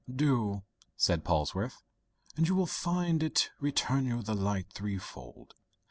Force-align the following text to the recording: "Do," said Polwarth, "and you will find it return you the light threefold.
"Do," 0.11 0.63
said 0.97 1.23
Polwarth, 1.23 1.83
"and 2.35 2.47
you 2.47 2.55
will 2.55 2.65
find 2.65 3.21
it 3.21 3.51
return 3.59 4.07
you 4.07 4.23
the 4.23 4.33
light 4.33 4.73
threefold. 4.73 5.53